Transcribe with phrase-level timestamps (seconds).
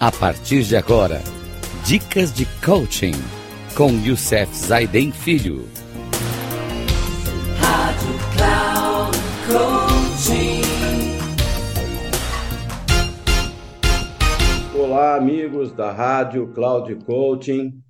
[0.00, 1.20] A partir de agora,
[1.84, 3.14] dicas de coaching
[3.76, 5.66] com Youssef Zaiden Filho.
[7.58, 10.62] Rádio Cloud Coaching.
[14.78, 17.82] Olá, amigos da Rádio Cloud Coaching.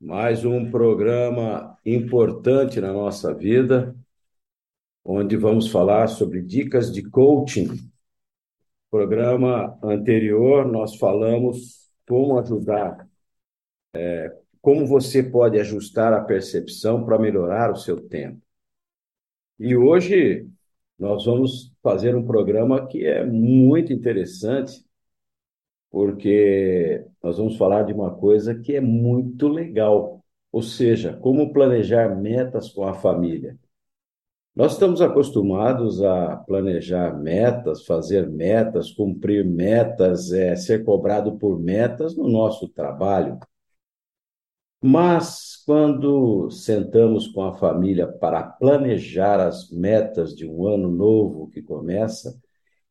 [0.00, 3.94] Mais um programa importante na nossa vida,
[5.04, 7.87] onde vamos falar sobre dicas de coaching
[8.90, 13.08] programa anterior, nós falamos como ajudar,
[13.94, 18.40] é, como você pode ajustar a percepção para melhorar o seu tempo.
[19.58, 20.48] E hoje
[20.98, 24.84] nós vamos fazer um programa que é muito interessante,
[25.90, 32.14] porque nós vamos falar de uma coisa que é muito legal, ou seja, como planejar
[32.16, 33.58] metas com a família.
[34.58, 42.16] Nós estamos acostumados a planejar metas, fazer metas, cumprir metas, é, ser cobrado por metas
[42.16, 43.38] no nosso trabalho.
[44.82, 51.62] Mas quando sentamos com a família para planejar as metas de um ano novo que
[51.62, 52.36] começa,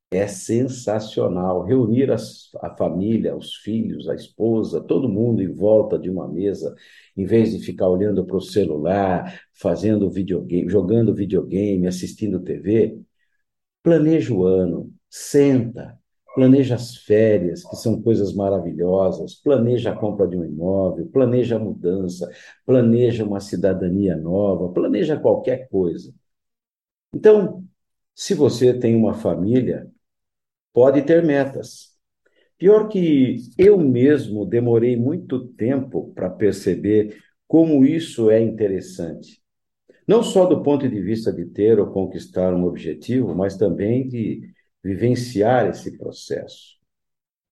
[0.09, 6.09] é sensacional reunir as, a família, os filhos, a esposa, todo mundo em volta de
[6.09, 6.73] uma mesa,
[7.15, 12.99] em vez de ficar olhando para o celular, fazendo videogame, jogando videogame, assistindo TV.
[13.83, 15.99] Planeja o ano, senta,
[16.35, 21.59] planeja as férias, que são coisas maravilhosas, planeja a compra de um imóvel, planeja a
[21.59, 22.29] mudança,
[22.65, 26.13] planeja uma cidadania nova, planeja qualquer coisa.
[27.13, 27.65] Então,
[28.15, 29.91] se você tem uma família,
[30.77, 31.97] pode ter metas.
[32.55, 39.41] Pior que eu mesmo demorei muito tempo para perceber como isso é interessante.
[40.07, 44.53] Não só do ponto de vista de ter ou conquistar um objetivo, mas também de
[44.83, 46.77] vivenciar esse processo.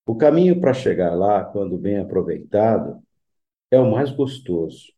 [0.06, 3.00] O caminho para chegar lá, quando bem aproveitado,
[3.72, 4.94] é o mais gostoso.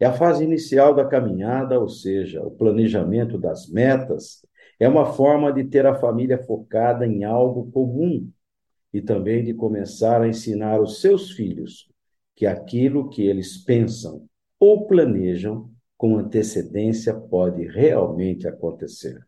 [0.00, 4.40] É a fase inicial da caminhada, ou seja, o planejamento das metas
[4.78, 8.30] é uma forma de ter a família focada em algo comum
[8.92, 11.88] e também de começar a ensinar os seus filhos
[12.36, 14.26] que aquilo que eles pensam
[14.58, 19.24] ou planejam com antecedência pode realmente acontecer.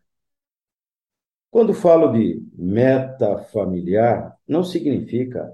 [1.49, 5.51] Quando falo de meta familiar, não significa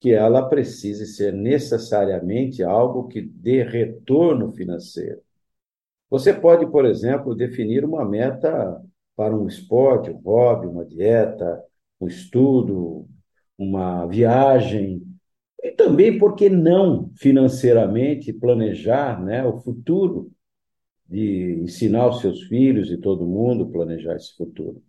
[0.00, 5.20] que ela precise ser necessariamente algo que dê retorno financeiro.
[6.08, 8.82] Você pode, por exemplo, definir uma meta
[9.20, 11.62] para um esporte, um hobby, uma dieta,
[12.00, 13.06] um estudo,
[13.58, 15.02] uma viagem,
[15.62, 20.32] e também, por que não, financeiramente, planejar né, o futuro,
[21.06, 24.82] de ensinar os seus filhos e todo mundo planejar esse futuro.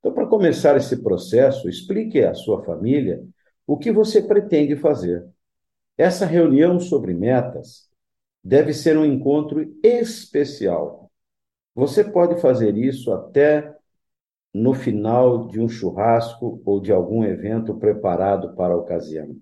[0.00, 3.24] Então, para começar esse processo, explique à sua família
[3.64, 5.24] o que você pretende fazer.
[5.96, 7.88] Essa reunião sobre metas
[8.42, 11.05] deve ser um encontro especial
[11.76, 13.76] você pode fazer isso até
[14.52, 19.36] no final de um churrasco ou de algum evento preparado para a ocasião.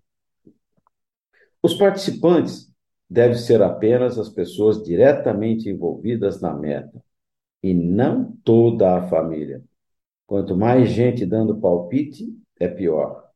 [1.62, 2.74] Os participantes
[3.08, 7.00] devem ser apenas as pessoas diretamente envolvidas na meta
[7.62, 9.62] e não toda a família.
[10.26, 13.30] Quanto mais gente dando palpite, é pior.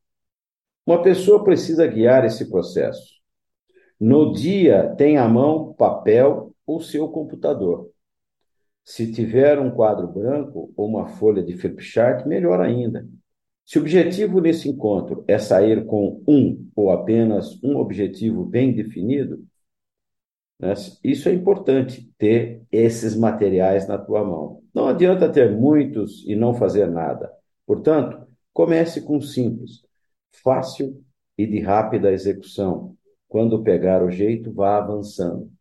[0.84, 3.14] Uma pessoa precisa guiar esse processo.
[4.00, 7.87] No dia, tem à mão papel ou seu computador.
[8.88, 13.06] Se tiver um quadro branco ou uma folha de flipchart, melhor ainda.
[13.62, 19.44] Se o objetivo nesse encontro é sair com um ou apenas um objetivo bem definido,
[20.58, 20.72] né,
[21.04, 24.62] isso é importante, ter esses materiais na tua mão.
[24.74, 27.30] Não adianta ter muitos e não fazer nada.
[27.66, 29.82] Portanto, comece com simples,
[30.42, 30.98] fácil
[31.36, 32.96] e de rápida execução.
[33.28, 35.52] Quando pegar o jeito, vá avançando.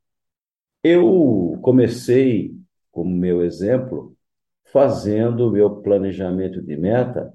[0.81, 2.56] Eu comecei
[2.97, 4.17] como meu exemplo,
[4.73, 7.31] fazendo o meu planejamento de meta,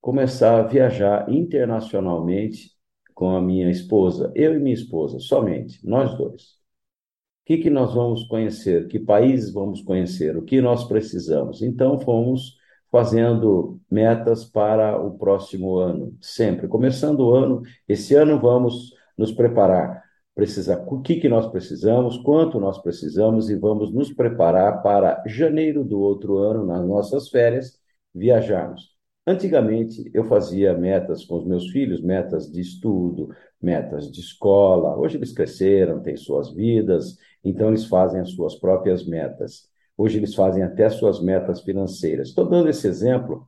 [0.00, 2.72] começar a viajar internacionalmente
[3.14, 6.42] com a minha esposa, eu e minha esposa, somente, nós dois.
[6.42, 8.88] O que, que nós vamos conhecer?
[8.88, 10.36] Que países vamos conhecer?
[10.36, 11.62] O que nós precisamos?
[11.62, 12.56] Então, fomos
[12.90, 16.66] fazendo metas para o próximo ano, sempre.
[16.66, 20.07] Começando o ano, esse ano vamos nos preparar
[20.38, 25.82] precisa, o que, que nós precisamos, quanto nós precisamos e vamos nos preparar para janeiro
[25.82, 27.76] do outro ano, nas nossas férias,
[28.14, 28.96] viajarmos.
[29.26, 34.96] Antigamente, eu fazia metas com os meus filhos, metas de estudo, metas de escola.
[34.96, 39.68] Hoje eles cresceram, têm suas vidas, então eles fazem as suas próprias metas.
[39.96, 42.28] Hoje eles fazem até suas metas financeiras.
[42.28, 43.44] Estou dando esse exemplo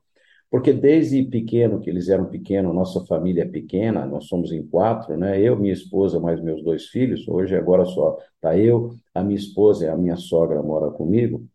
[0.51, 5.17] Porque desde pequeno, que eles eram pequenos, nossa família é pequena, nós somos em quatro,
[5.17, 5.41] né?
[5.41, 7.27] Eu, minha esposa, mais meus dois filhos.
[7.29, 11.47] Hoje, agora só tá eu, a minha esposa e a minha sogra mora comigo.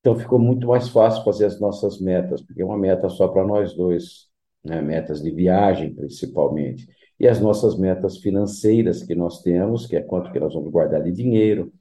[0.00, 3.44] Então ficou muito mais fácil fazer as nossas metas, porque é uma meta só para
[3.46, 4.28] nós dois,
[4.64, 4.80] né?
[4.80, 6.88] Metas de viagem, principalmente.
[7.20, 11.02] E as nossas metas financeiras que nós temos, que é quanto que nós vamos guardar
[11.02, 11.72] de dinheiro,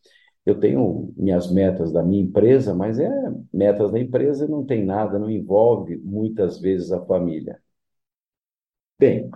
[0.47, 3.11] eu tenho minhas metas da minha empresa, mas é
[3.53, 7.61] metas da empresa não tem nada, não envolve muitas vezes a família.
[8.97, 9.29] Bem,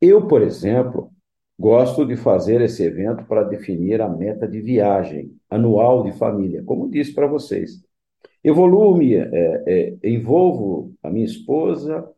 [0.00, 1.12] eu, por exemplo,
[1.58, 6.90] gosto de fazer esse evento para definir a meta de viagem anual de família, como
[6.90, 7.80] disse para vocês.
[8.42, 12.10] Evoluo-me, é, é, envolvo a minha esposa,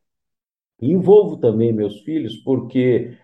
[0.80, 3.18] envolvo também meus filhos, porque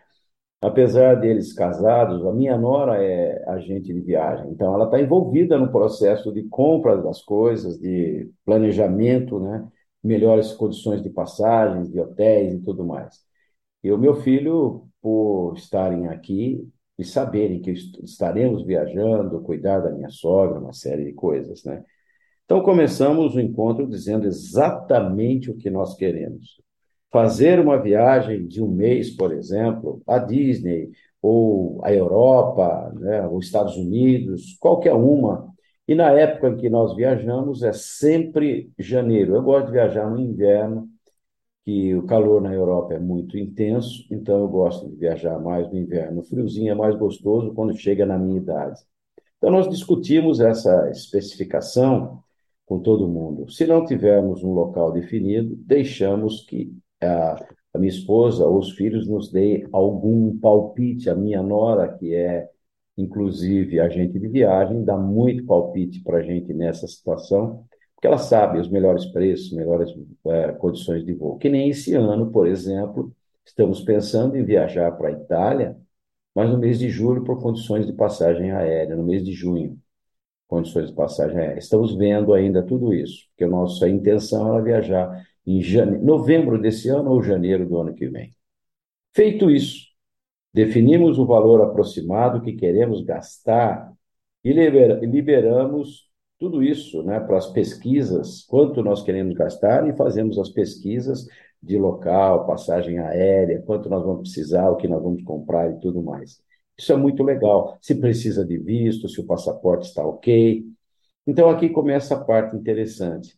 [0.60, 5.70] apesar deles casados, a minha nora é agente de viagem, então ela está envolvida no
[5.70, 9.66] processo de compra das coisas, de planejamento, né?
[10.02, 13.20] melhores condições de passagens, de hotéis e tudo mais.
[13.82, 16.68] E o meu filho, por estarem aqui
[16.98, 17.70] e saberem que
[18.02, 21.84] estaremos viajando, cuidar da minha sogra, uma série de coisas, né?
[22.44, 26.60] Então começamos o encontro dizendo exatamente o que nós queremos
[27.10, 30.90] fazer uma viagem de um mês, por exemplo, à Disney,
[31.22, 35.48] ou à Europa, né, os Estados Unidos, qualquer uma.
[35.86, 39.34] E na época em que nós viajamos é sempre janeiro.
[39.34, 40.88] Eu gosto de viajar no inverno,
[41.64, 45.78] que o calor na Europa é muito intenso, então eu gosto de viajar mais no
[45.78, 46.20] inverno.
[46.20, 48.80] O friozinho é mais gostoso quando chega na minha idade.
[49.36, 52.22] Então nós discutimos essa especificação
[52.66, 53.50] com todo mundo.
[53.50, 56.72] Se não tivermos um local definido, deixamos que
[57.02, 57.36] a,
[57.74, 61.10] a minha esposa os filhos nos dê algum palpite.
[61.10, 62.48] A minha nora, que é
[62.96, 67.64] inclusive agente de viagem, dá muito palpite para a gente nessa situação,
[67.94, 69.90] porque ela sabe os melhores preços, melhores
[70.26, 71.38] é, condições de voo.
[71.38, 73.12] Que nem esse ano, por exemplo,
[73.46, 75.76] estamos pensando em viajar para a Itália,
[76.34, 79.78] mas no mês de julho por condições de passagem aérea, no mês de junho,
[80.48, 81.58] condições de passagem aérea.
[81.58, 85.98] Estamos vendo ainda tudo isso, porque a nossa intenção era viajar em jane...
[85.98, 88.34] novembro desse ano ou janeiro do ano que vem.
[89.14, 89.86] Feito isso,
[90.52, 93.92] definimos o valor aproximado que queremos gastar
[94.44, 96.08] e liberamos
[96.38, 101.26] tudo isso né, para as pesquisas, quanto nós queremos gastar, e fazemos as pesquisas
[101.60, 106.02] de local, passagem aérea, quanto nós vamos precisar, o que nós vamos comprar e tudo
[106.02, 106.40] mais.
[106.78, 107.76] Isso é muito legal.
[107.82, 110.64] Se precisa de visto, se o passaporte está ok.
[111.26, 113.37] Então aqui começa a parte interessante.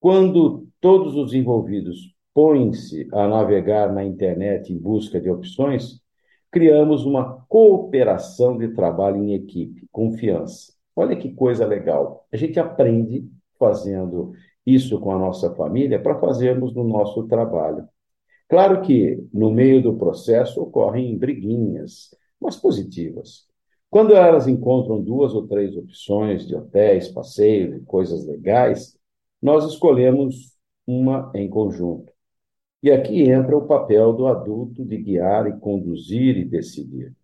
[0.00, 6.00] Quando todos os envolvidos põem-se a navegar na internet em busca de opções,
[6.50, 10.72] criamos uma cooperação de trabalho em equipe, confiança.
[10.94, 12.26] Olha que coisa legal.
[12.32, 13.28] A gente aprende
[13.58, 14.32] fazendo
[14.64, 17.88] isso com a nossa família para fazermos no nosso trabalho.
[18.48, 23.46] Claro que no meio do processo ocorrem briguinhas, mas positivas.
[23.90, 28.97] Quando elas encontram duas ou três opções de hotéis, passeios, coisas legais,
[29.40, 30.56] nós escolhemos
[30.86, 32.12] uma em conjunto.
[32.82, 37.14] E aqui entra o papel do adulto de guiar e conduzir e decidir.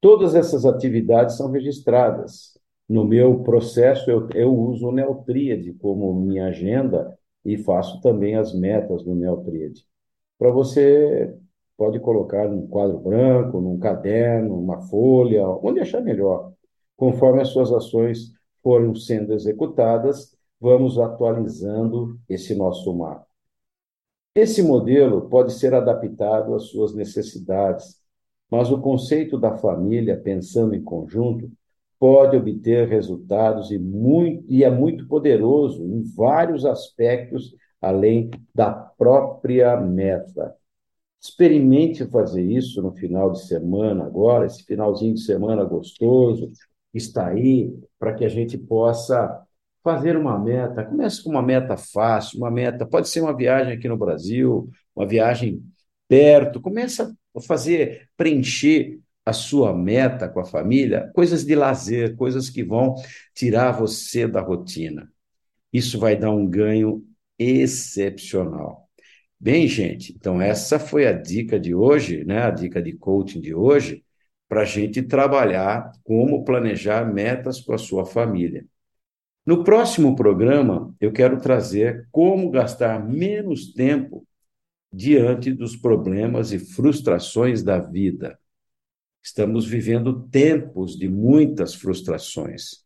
[0.00, 2.58] Todas essas atividades são registradas.
[2.88, 8.54] No meu processo, eu, eu uso o Neotríade como minha agenda e faço também as
[8.54, 9.86] metas do Neotríade.
[10.38, 11.34] Para você,
[11.76, 16.52] pode colocar num quadro branco, num caderno, uma folha, onde achar melhor.
[16.96, 18.32] Conforme as suas ações
[18.62, 23.26] forem sendo executadas, vamos atualizando esse nosso mapa.
[24.32, 28.00] Esse modelo pode ser adaptado às suas necessidades,
[28.48, 31.50] mas o conceito da família, pensando em conjunto,
[31.98, 39.76] pode obter resultados e, muito, e é muito poderoso em vários aspectos, além da própria
[39.76, 40.54] meta.
[41.20, 46.52] Experimente fazer isso no final de semana, agora, esse finalzinho de semana gostoso,
[46.94, 49.42] está aí, para que a gente possa
[49.82, 50.84] fazer uma meta.
[50.84, 55.06] Comece com uma meta fácil, uma meta, pode ser uma viagem aqui no Brasil, uma
[55.06, 55.62] viagem
[56.08, 56.60] perto.
[56.60, 62.64] Comece a fazer, preencher a sua meta com a família, coisas de lazer, coisas que
[62.64, 62.94] vão
[63.34, 65.10] tirar você da rotina.
[65.72, 67.04] Isso vai dar um ganho
[67.38, 68.88] excepcional.
[69.38, 72.42] Bem, gente, então essa foi a dica de hoje, né?
[72.44, 74.04] A dica de coaching de hoje,
[74.48, 78.66] para a gente trabalhar como planejar metas com a sua família.
[79.44, 84.26] No próximo programa, eu quero trazer como gastar menos tempo
[84.92, 88.38] diante dos problemas e frustrações da vida.
[89.22, 92.84] Estamos vivendo tempos de muitas frustrações.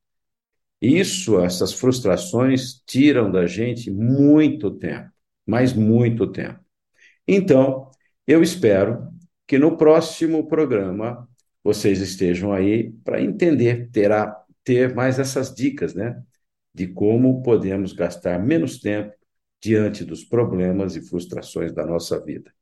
[0.81, 5.11] Isso, essas frustrações, tiram da gente muito tempo.
[5.47, 6.61] mas muito tempo.
[7.27, 7.91] Então,
[8.27, 9.09] eu espero
[9.47, 11.29] que no próximo programa
[11.63, 16.21] vocês estejam aí para entender, terá ter mais essas dicas, né?
[16.77, 19.15] De como podemos gastar menos tempo
[19.63, 22.53] diante dos problemas e frustrações da nossa vida.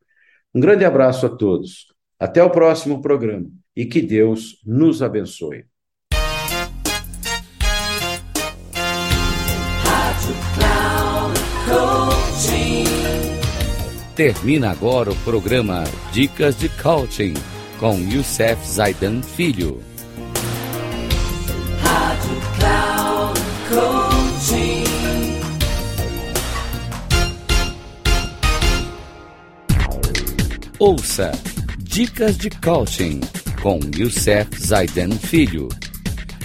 [0.54, 1.88] Um grande abraço a todos.
[2.16, 5.64] Até o próximo programa e que Deus nos abençoe.
[14.14, 17.34] Termina agora o programa Dicas de Coaching
[17.80, 19.93] com Youssef Zaidan Filho.
[30.86, 31.32] Ouça
[31.78, 33.20] Dicas de Coaching
[33.62, 35.70] com Youssef Zaidan Filho.